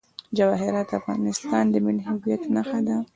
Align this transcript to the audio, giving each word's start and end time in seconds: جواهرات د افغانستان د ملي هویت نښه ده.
جواهرات 0.37 0.87
د 0.89 0.93
افغانستان 1.01 1.63
د 1.69 1.75
ملي 1.85 2.03
هویت 2.09 2.43
نښه 2.55 2.79
ده. 2.87 2.97